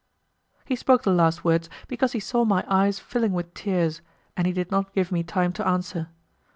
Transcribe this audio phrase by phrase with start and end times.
[0.65, 4.01] He spoke the last words because he saw my eyes filling with tears,
[4.35, 6.09] and he did not give me time to answer.